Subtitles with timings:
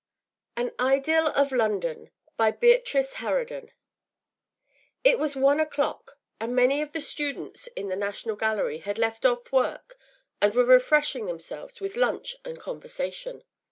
[0.57, 3.71] AN IDYL OF LONDON, By Beatrice Harraden
[5.03, 9.27] It was one o’clock, and many of the students in the National Gallery had left
[9.27, 9.99] off work
[10.41, 13.43] and were refreshing themselves with lunch and conversation.